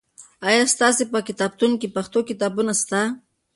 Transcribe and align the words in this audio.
آیا 0.47 0.63
ستاسې 0.75 1.03
په 1.11 1.19
کتابتون 1.27 1.71
کې 1.79 1.93
پښتو 1.95 2.19
کتابونه 2.29 2.71
سته؟ 2.81 3.01